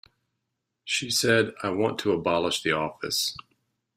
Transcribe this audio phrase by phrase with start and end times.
[0.83, 3.37] She said: I want to abolish the office.